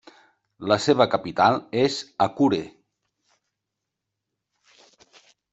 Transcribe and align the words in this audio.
La 0.71 0.77
seva 0.85 1.05
capital 1.15 1.59
és 1.83 1.99
Akure. 2.27 2.63